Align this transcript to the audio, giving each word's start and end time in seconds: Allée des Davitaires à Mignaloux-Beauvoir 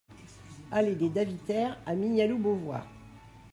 Allée 0.71 0.95
des 0.95 1.09
Davitaires 1.09 1.77
à 1.85 1.93
Mignaloux-Beauvoir 1.93 2.87